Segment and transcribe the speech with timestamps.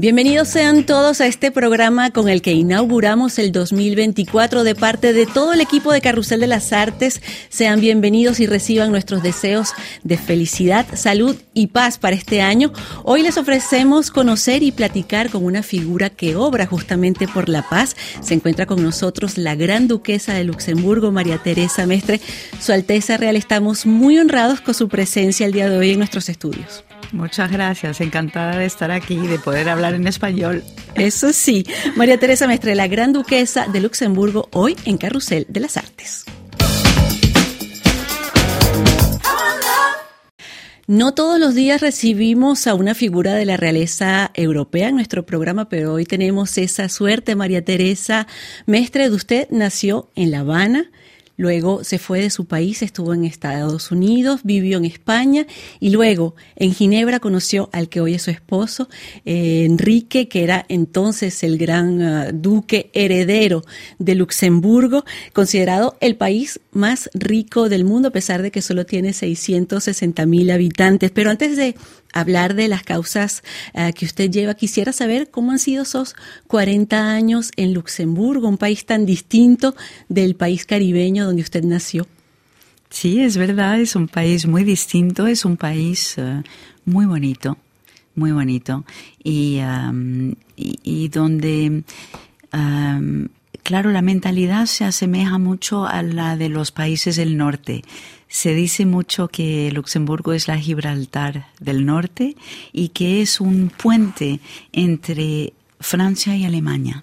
[0.00, 5.26] Bienvenidos sean todos a este programa con el que inauguramos el 2024 de parte de
[5.26, 7.20] todo el equipo de Carrusel de las Artes.
[7.50, 12.72] Sean bienvenidos y reciban nuestros deseos de felicidad, salud y paz para este año.
[13.04, 17.94] Hoy les ofrecemos conocer y platicar con una figura que obra justamente por la paz.
[18.22, 22.22] Se encuentra con nosotros la gran duquesa de Luxemburgo, María Teresa Mestre.
[22.58, 26.30] Su Alteza Real, estamos muy honrados con su presencia el día de hoy en nuestros
[26.30, 26.84] estudios.
[27.12, 30.62] Muchas gracias, encantada de estar aquí y de poder hablar en español.
[30.94, 31.64] Eso sí,
[31.96, 36.24] María Teresa Mestre, la gran duquesa de Luxemburgo, hoy en Carrusel de las Artes.
[40.90, 45.68] No todos los días recibimos a una figura de la realeza europea en nuestro programa,
[45.68, 47.36] pero hoy tenemos esa suerte.
[47.36, 48.26] María Teresa
[48.66, 50.90] Mestre, de usted nació en La Habana,
[51.40, 55.46] Luego se fue de su país, estuvo en Estados Unidos, vivió en España
[55.80, 58.90] y luego en Ginebra conoció al que hoy es su esposo,
[59.24, 63.64] eh, Enrique, que era entonces el gran ah, duque heredero
[63.98, 69.14] de Luxemburgo, considerado el país más rico del mundo, a pesar de que solo tiene
[69.14, 71.10] 660 mil habitantes.
[71.10, 71.74] Pero antes de
[72.12, 73.42] hablar de las causas
[73.74, 74.54] eh, que usted lleva.
[74.54, 76.14] Quisiera saber cómo han sido esos
[76.46, 79.74] 40 años en Luxemburgo, un país tan distinto
[80.08, 82.06] del país caribeño donde usted nació.
[82.88, 86.42] Sí, es verdad, es un país muy distinto, es un país eh,
[86.84, 87.56] muy bonito,
[88.16, 88.84] muy bonito,
[89.22, 89.60] y,
[90.56, 91.84] y, donde,
[93.62, 97.84] claro, la mentalidad se asemeja mucho a la de los países del norte
[98.30, 102.36] se dice mucho que Luxemburgo es la Gibraltar del norte
[102.72, 104.38] y que es un puente
[104.72, 107.02] entre Francia y Alemania.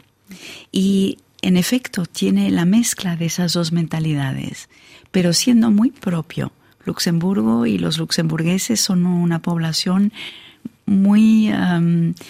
[0.71, 4.69] Y en efecto tiene la mezcla de esas dos mentalidades,
[5.11, 6.53] pero siendo muy propio.
[6.85, 10.13] Luxemburgo y los luxemburgueses son una población
[10.85, 11.51] muy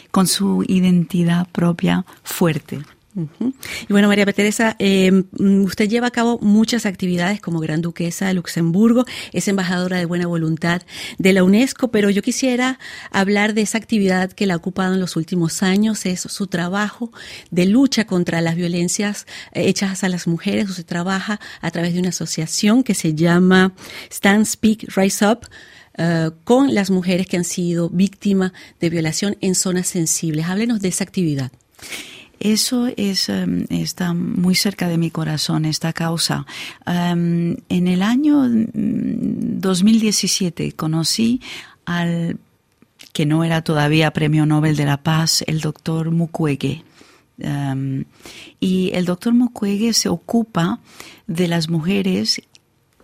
[0.10, 2.80] con su identidad propia fuerte.
[3.18, 5.26] Y bueno, María Teresa, em,
[5.64, 10.28] usted lleva a cabo muchas actividades como Gran Duquesa de Luxemburgo, es embajadora de buena
[10.28, 10.84] voluntad
[11.18, 12.80] de la UNESCO, pero yo quisiera
[13.12, 17.12] hablar de esa actividad que la ha ocupado en los últimos años, es su trabajo
[17.50, 20.70] de lucha contra las violencias eh, hechas a las mujeres.
[20.70, 23.74] Usted trabaja a través de una asociación que se llama
[24.12, 25.48] Stand Speak Rise Up.
[26.00, 30.46] Eh, con las mujeres que han sido víctimas de violación en zonas sensibles.
[30.46, 31.52] Háblenos de esa actividad.
[32.40, 36.46] Eso es, em, está muy cerca de mi corazón, esta causa.
[36.86, 41.42] Em, en el año 2017 mm, conocí
[41.86, 42.38] al
[43.14, 46.84] que no era todavía Premio Nobel de la Paz, el doctor Mukwege.
[47.40, 48.06] Em,
[48.60, 50.80] y el doctor Mukwege se ocupa
[51.26, 52.42] de las mujeres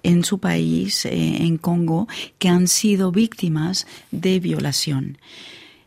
[0.04, 2.08] en su país, eh, en Congo,
[2.38, 5.18] que han sido víctimas de violación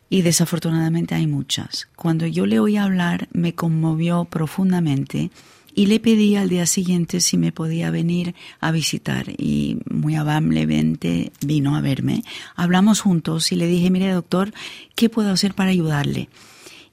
[0.09, 1.87] y desafortunadamente hay muchas.
[1.95, 5.31] Cuando yo le oí hablar me conmovió profundamente
[5.75, 11.31] y le pedí al día siguiente si me podía venir a visitar y muy amablemente
[11.45, 12.23] vino a verme.
[12.55, 14.53] Hablamos juntos y le dije, mire doctor,
[14.95, 16.29] ¿qué puedo hacer para ayudarle?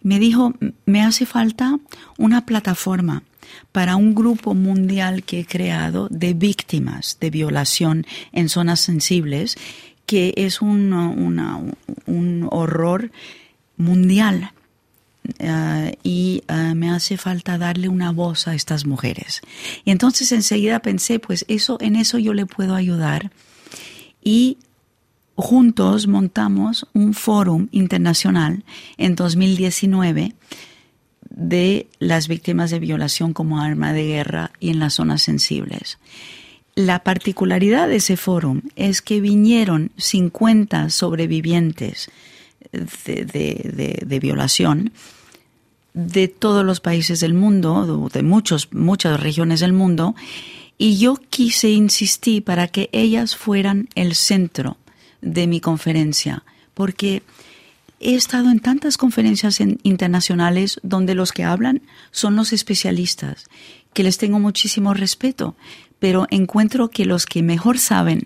[0.02, 0.52] Me dijo,
[0.84, 1.78] me hace falta
[2.18, 3.22] una plataforma
[3.72, 9.56] para un grupo mundial que he creado de víctimas de violación en zonas sensibles
[10.06, 10.92] que es un,
[12.06, 13.10] un horror
[13.76, 14.52] mundial
[15.38, 19.40] eh, y eh, me hace falta darle una voz a estas mujeres.
[19.84, 23.30] Y entonces enseguida pensé, pues eso, en eso yo le puedo ayudar.
[24.22, 24.58] Y
[25.34, 28.64] juntos montamos un foro internacional
[28.98, 30.34] en 2019
[31.30, 35.98] de las víctimas de violación como arma de guerra y en las zonas sensibles.
[36.74, 42.10] La particularidad de ese foro es que vinieron 50 sobrevivientes
[42.72, 44.92] de, violación
[45.92, 50.16] de todos los países del mundo, de muchos, muchas regiones del mundo,
[50.76, 54.76] y yo quise insistir para que ellas fueran el centro
[55.20, 56.42] de mi conferencia,
[56.74, 57.22] porque
[58.00, 63.46] he estado en tantas conferencias internacionales donde los que hablan son los especialistas,
[63.94, 65.56] que les tengo muchísimo respeto,
[65.98, 68.24] pero encuentro que los que mejor saben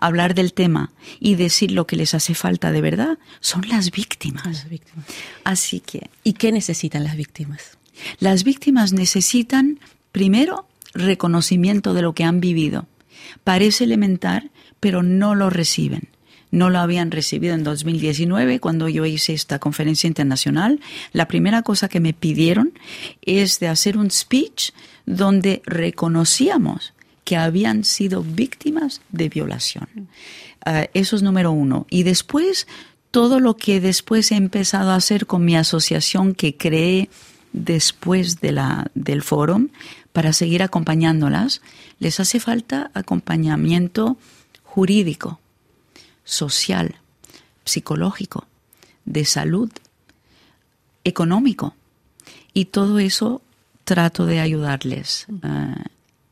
[0.00, 4.46] hablar del tema y decir lo que les hace falta de verdad son las víctimas.
[4.46, 5.04] Las víctimas.
[5.44, 6.08] Así que.
[6.24, 7.76] ¿Y qué necesitan las víctimas?
[8.18, 9.78] Las víctimas necesitan,
[10.12, 12.86] primero, reconocimiento de lo que han vivido.
[13.44, 16.08] Parece elemental, pero no lo reciben.
[16.50, 20.80] No lo habían recibido en 2019 cuando yo hice esta conferencia internacional.
[21.12, 22.72] La primera cosa que me pidieron
[23.22, 24.70] es de hacer un speech
[25.06, 26.92] donde reconocíamos
[27.24, 30.08] que habían sido víctimas de violación.
[30.64, 31.86] Ah, eso es número uno.
[31.88, 32.66] Y después,
[33.10, 37.08] todo lo que después he empezado a hacer con mi asociación que creé
[37.52, 39.60] después de la, del foro
[40.12, 41.62] para seguir acompañándolas,
[41.98, 44.16] les hace falta acompañamiento
[44.64, 45.40] jurídico,
[46.30, 46.94] social,
[47.64, 48.46] psicológico,
[49.04, 49.70] de salud,
[51.04, 51.74] económico.
[52.54, 53.42] Y todo eso
[53.84, 55.26] trato de ayudarles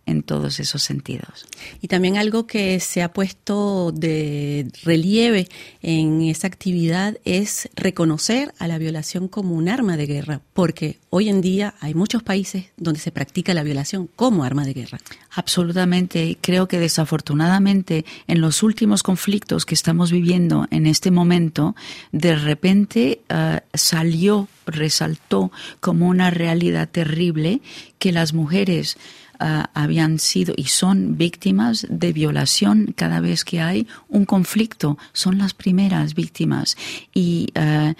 [0.08, 1.46] en todos esos sentidos.
[1.80, 5.48] Y también algo que se ha puesto de relieve
[5.82, 11.28] en esa actividad es reconocer a la violación como un arma de guerra, porque hoy
[11.28, 14.98] en día hay muchos países donde se practica la violación como arma de guerra.
[15.30, 16.38] Absolutamente.
[16.40, 21.76] Creo que desafortunadamente en los últimos conflictos que estamos viviendo en este momento,
[22.12, 27.60] de repente uh, salió, resaltó como una realidad terrible
[27.98, 28.96] que las mujeres
[29.40, 34.98] Ah, habían sido y son víctimas de violación cada vez que hay un conflicto.
[35.12, 36.76] Son las primeras víctimas.
[37.14, 37.94] Y ah,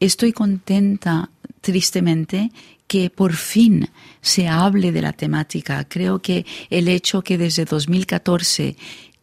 [0.00, 1.28] estoy contenta,
[1.60, 2.52] tristemente,
[2.86, 3.90] que por fin
[4.22, 5.84] se hable de la temática.
[5.86, 8.76] Creo que el hecho que desde 2014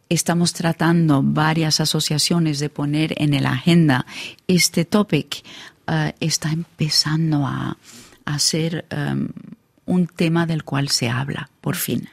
[0.08, 4.06] estamos tratando varias asociaciones de poner en la agenda
[4.46, 5.42] este topic
[5.88, 7.76] ah, está empezando a,
[8.24, 8.86] a ser
[9.86, 12.08] un tema del cual se habla, por fin.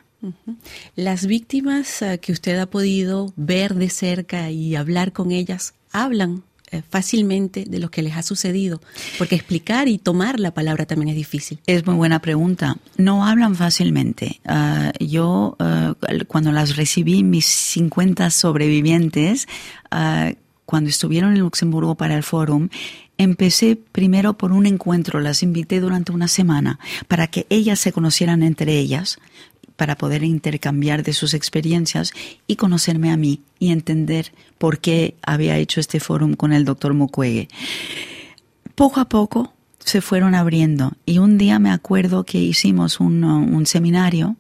[0.96, 6.44] Las víctimas eh, que usted ha podido ver de cerca y hablar con ellas, hablan
[6.74, 8.82] eh, fácilmente de lo que les ha sucedido,
[9.18, 11.60] porque explicar y tomar la palabra también es difícil.
[11.68, 12.78] Es muy buena pregunta.
[12.96, 14.40] No hablan fácilmente.
[14.46, 15.96] Ah, yo, ah,
[16.30, 19.50] cuando las recibí, mis 50 sobrevivientes,
[19.92, 20.32] ah,
[20.66, 22.70] cuando estuvieron en Luxemburgo para el fórum,
[23.22, 28.42] Empecé primero por un encuentro, las invité durante una semana para que ellas se conocieran
[28.42, 29.20] entre ellas,
[29.76, 32.14] para poder intercambiar de sus experiencias
[32.48, 36.96] y conocerme a mí y entender por qué había hecho este foro con el doctor
[36.96, 37.48] Mukwege.
[38.74, 43.68] Poco a poco se fueron abriendo y un día me acuerdo que hicimos un, un
[43.68, 44.36] seminario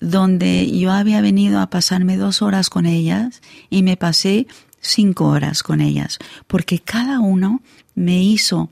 [0.00, 3.40] donde yo había venido a pasarme dos horas con ellas
[3.70, 4.48] y me pasé
[4.80, 6.18] cinco horas con ellas,
[6.48, 7.60] porque cada uno
[7.96, 8.70] me hizo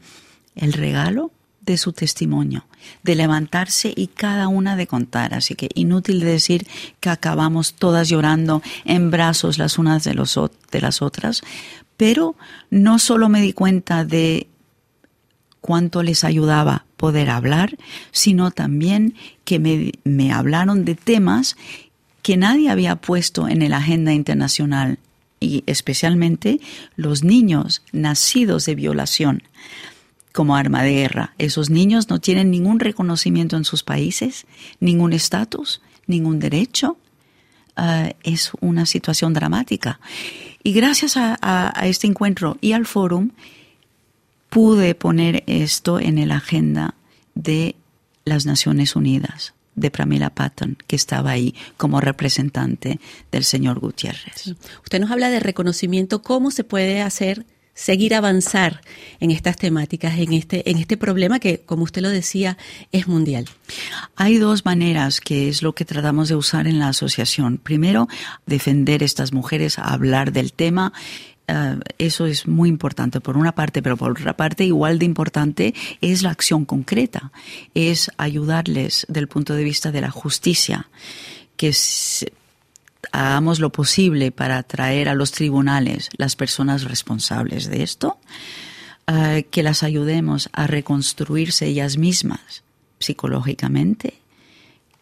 [0.55, 2.67] el regalo de su testimonio,
[3.03, 5.35] de levantarse y cada una de contar.
[5.35, 6.67] Así que inútil de decir
[7.00, 10.38] que acabamos todas llorando en brazos las unas de, los,
[10.71, 11.43] de las otras,
[11.97, 12.37] pero
[12.71, 14.47] no solo me di cuenta de
[15.61, 17.76] cuánto les ayudaba poder hablar,
[18.12, 21.56] sino también que me, me hablaron de temas
[22.23, 24.99] que nadie había puesto en la agenda internacional
[25.44, 26.61] y especialmente
[26.96, 29.43] los niños nacidos de violación
[30.32, 31.35] como arma de guerra.
[31.38, 34.46] Esos niños no tienen ningún reconocimiento en sus países,
[34.81, 36.96] ningún estatus, ningún derecho.
[37.76, 40.00] Ah, es una situación dramática.
[40.62, 43.31] Y gracias a, a, este encuentro y al fórum,
[44.49, 46.94] pude poner esto en la agenda
[47.35, 47.76] de
[48.25, 53.00] las Naciones Unidas de Pramila Patton, que estaba ahí como representante
[53.31, 54.55] del señor Gutiérrez.
[54.82, 58.81] Usted nos habla de reconocimiento, cómo se puede hacer seguir avanzar
[59.21, 62.57] en estas temáticas, en este, en este problema que, como usted lo decía,
[62.93, 63.47] es mundial.
[64.14, 67.59] Hay dos maneras que es lo que tratamos de usar en la asociación.
[67.59, 68.09] Primero,
[68.47, 70.93] defender a estas mujeres, hablar del tema
[71.47, 75.75] Uh, eso es muy importante por una parte, pero por otra parte igual de importante
[76.01, 77.33] es la acción concreta,
[77.75, 80.89] es ayudarles del punto de vista de la justicia,
[81.59, 81.71] que
[83.13, 88.19] hagamos lo posible para traer a los tribunales las personas responsables de esto,
[89.07, 92.65] uh, que las ayudemos a reconstruirse ellas mismas
[93.01, 94.15] psicológicamente,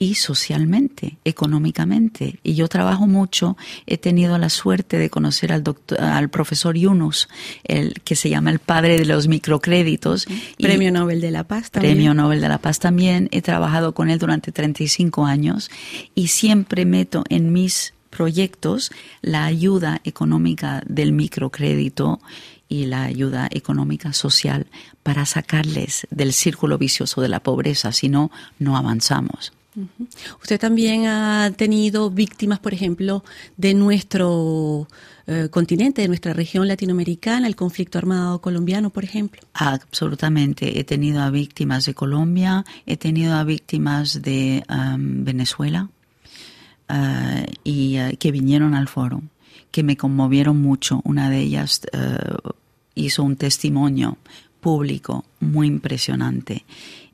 [0.02, 2.40] y socialmente, económicamente.
[2.42, 3.56] Y yo trabajo mucho,
[3.86, 7.28] he tenido la suerte de conocer al, doctor, al profesor Yunus,
[7.62, 10.26] el que se llama el padre de los microcréditos.
[10.58, 11.94] Premio Nobel de la Paz también.
[11.94, 13.28] Premio Nobel de la Paz también.
[13.30, 15.70] He trabajado con él durante 35 años
[16.16, 18.90] y siempre meto en mis proyectos
[19.20, 22.18] la ayuda económica del microcrédito
[22.68, 24.66] y la ayuda económica social
[25.04, 29.52] para sacarles del círculo vicioso de la pobreza, si no, no avanzamos.
[30.42, 33.24] Usted también ha tenido víctimas, por ejemplo,
[33.56, 34.86] de nuestro
[35.26, 39.40] eh, continente, de nuestra región latinoamericana, el conflicto armado colombiano, por ejemplo.
[39.54, 40.78] Absolutamente.
[40.78, 44.62] He tenido a víctimas de Colombia, he tenido a víctimas de
[44.98, 45.88] Venezuela
[46.90, 46.94] uh,
[47.64, 49.22] y uh, que vinieron al foro
[49.70, 51.00] que me conmovieron mucho.
[51.04, 52.18] Una de ellas eh,
[52.94, 54.18] hizo un testimonio
[54.60, 56.64] público muy impresionante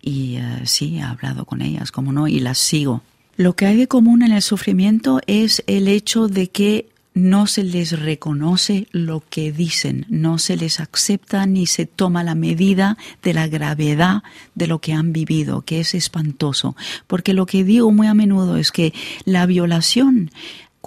[0.08, 3.02] y eh, sí, he hablado con ellas, como no, y las sigo.
[3.36, 7.64] Lo que hay de común en el sufrimiento es el hecho de que no se
[7.64, 13.34] les reconoce lo que dicen, no se les acepta ni se toma la medida de
[13.34, 14.22] la gravedad
[14.54, 16.74] de lo que han vivido, que es espantoso.
[17.06, 20.30] Porque lo que digo muy a menudo es que la violación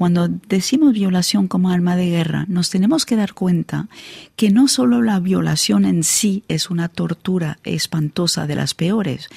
[0.02, 3.88] cuando decimos violación como arma de guerra, nos tenemos que dar cuenta
[4.36, 9.30] que no solo la violación en sí es una tortura espantosa de las peores,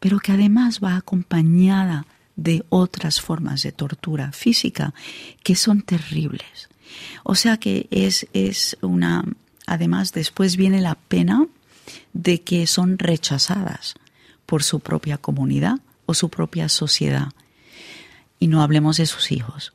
[0.00, 4.92] pero que además va acompañada de otras formas de tortura física
[5.44, 6.68] que son terribles.
[7.22, 9.24] O sea que es, es una,
[9.68, 11.46] además después viene la pena
[12.12, 13.94] de que son rechazadas
[14.46, 17.28] por su propia comunidad o su propia sociedad.
[18.40, 19.72] Y no hablemos de sus hijos.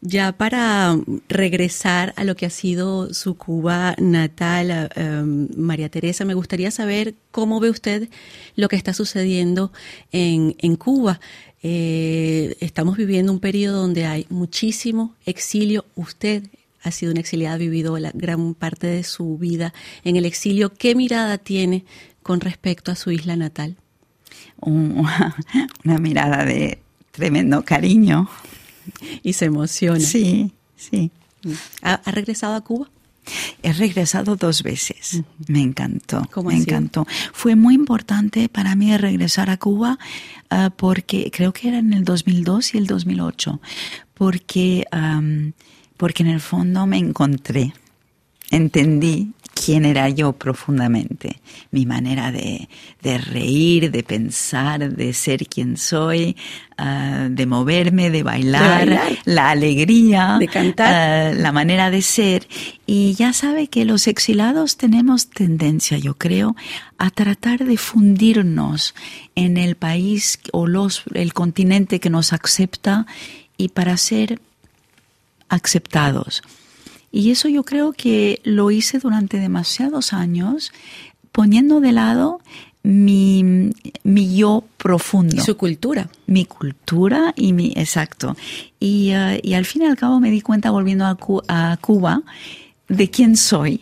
[0.00, 6.34] Ya para regresar a lo que ha sido su Cuba natal, em, María Teresa, me
[6.34, 8.08] gustaría saber cómo ve usted
[8.54, 9.72] lo que está sucediendo
[10.12, 11.20] en, en Cuba.
[11.62, 15.84] Eh, estamos viviendo un periodo donde hay muchísimo exilio.
[15.96, 16.44] Usted
[16.82, 20.72] ha sido una exiliada, ha vivido la gran parte de su vida en el exilio.
[20.72, 21.84] ¿Qué mirada tiene
[22.22, 23.76] con respecto a su isla natal?
[24.60, 26.78] una mirada de
[27.10, 28.28] tremendo cariño.
[29.22, 30.00] Y se emociona.
[30.00, 31.10] Sí, sí.
[31.82, 32.88] ¿Ha, regresado a Cuba?
[33.62, 35.22] He regresado dos veces.
[35.48, 36.28] Me encantó.
[36.44, 37.06] me encantó.
[37.32, 39.98] Fue muy importante para mí regresar a Cuba
[40.50, 43.60] ah, porque creo que era en el 2002 y el 2008,
[44.14, 44.84] porque,
[45.96, 47.74] porque en el fondo me encontré,
[48.50, 52.68] entendí quién era yo profundamente, mi manera de,
[53.02, 56.36] reír, de pensar, de ser quien soy,
[56.76, 62.46] ah, de moverme, de bailar, la alegría, de cantar, ah, la manera de ser.
[62.84, 66.54] Y ya sabe que los exilados tenemos tendencia, yo creo,
[66.98, 68.94] a tratar de fundirnos
[69.34, 73.06] en el país o los, el continente que nos acepta
[73.56, 74.38] y para ser
[75.48, 76.42] aceptados.
[77.12, 80.72] Y eso yo creo que lo hice durante demasiados años,
[81.32, 82.40] poniendo de lado
[82.82, 83.72] mi,
[84.04, 85.36] mi yo profundo.
[85.36, 86.08] Y su cultura.
[86.26, 88.36] Mi cultura y mi, exacto.
[88.78, 91.16] Y, uh, y al fin y al cabo me di cuenta volviendo a,
[91.48, 92.22] a Cuba
[92.88, 93.80] de quién soy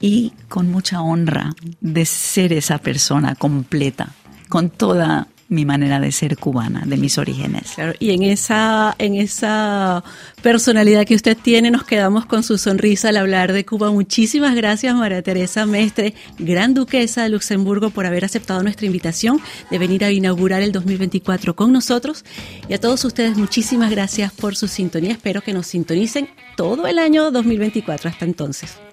[0.00, 4.14] y con mucha honra de ser esa persona completa,
[4.48, 7.74] con toda mi manera de ser cubana, de mis orígenes.
[7.98, 10.02] Y en esa, en esa
[10.42, 13.90] personalidad que usted tiene, nos quedamos con su sonrisa al hablar de Cuba.
[13.90, 19.40] Muchísimas gracias, María Teresa Mestre, Gran Duquesa de Luxemburgo, por haber aceptado nuestra invitación
[19.70, 22.24] de venir a inaugurar el 2024 con nosotros.
[22.68, 25.12] Y a todos ustedes, muchísimas gracias por su sintonía.
[25.12, 28.08] Espero que nos sintonicen todo el año 2024.
[28.08, 28.89] Hasta entonces.